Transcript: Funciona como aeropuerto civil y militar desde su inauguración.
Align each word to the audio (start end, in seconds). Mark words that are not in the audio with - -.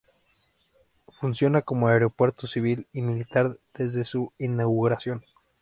Funciona 1.19 1.61
como 1.61 1.87
aeropuerto 1.87 2.47
civil 2.47 2.87
y 2.91 3.03
militar 3.03 3.59
desde 3.75 4.03
su 4.03 4.33
inauguración. 4.39 5.23